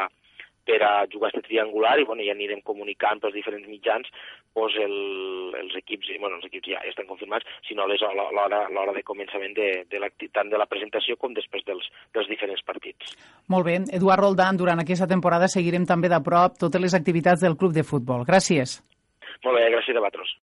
per 0.66 0.82
a 0.84 0.94
jugar 1.12 1.30
aquest 1.30 1.48
triangular 1.48 1.96
i 2.00 2.08
bueno, 2.08 2.24
ja 2.26 2.34
anirem 2.36 2.62
comunicant 2.66 3.22
pels 3.22 3.36
diferents 3.38 3.68
mitjans 3.70 4.10
pues, 4.56 4.76
el, 4.82 4.96
els 5.60 5.76
equips, 5.82 6.10
i, 6.14 6.20
bueno, 6.22 6.40
els 6.40 6.48
equips 6.50 6.72
ja 6.74 6.82
estan 6.90 7.08
confirmats, 7.10 7.48
sinó 7.68 7.88
l'hora 7.88 8.96
de 8.96 9.04
començament 9.08 9.56
de, 9.58 9.70
de 9.92 10.30
tant 10.34 10.50
de 10.52 10.60
la 10.62 10.70
presentació 10.72 11.20
com 11.22 11.36
després 11.36 11.66
dels, 11.68 11.88
dels 12.16 12.32
diferents 12.32 12.64
partits. 12.66 13.16
Molt 13.52 13.68
bé. 13.68 13.78
Eduard 14.00 14.24
Roldán, 14.24 14.58
durant 14.58 14.82
aquesta 14.82 15.10
temporada 15.12 15.52
seguirem 15.52 15.86
també 15.86 16.12
de 16.12 16.22
prop 16.24 16.60
totes 16.60 16.82
les 16.82 16.98
activitats 16.98 17.44
del 17.44 17.60
Club 17.60 17.76
de 17.76 17.84
Futbol. 17.84 18.26
Gràcies. 18.28 18.80
Molt 19.44 19.60
bé, 19.60 19.70
gràcies 19.74 19.96
a 19.96 20.02
vosaltres. 20.02 20.36